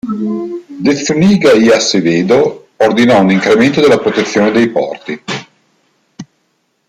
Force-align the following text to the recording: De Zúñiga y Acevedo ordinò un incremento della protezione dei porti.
De 0.83 0.95
Zúñiga 0.95 1.53
y 1.53 1.69
Acevedo 1.69 2.69
ordinò 2.77 3.19
un 3.21 3.29
incremento 3.29 3.81
della 3.81 3.99
protezione 3.99 4.49
dei 4.49 4.67
porti. 4.67 5.23